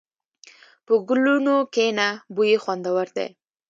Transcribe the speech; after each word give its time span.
په 0.85 0.93
ګلونو 1.07 1.55
کښېنه، 1.73 2.07
بوی 2.35 2.49
یې 2.53 2.61
خوندور 2.63 3.07
دی. 3.15 3.27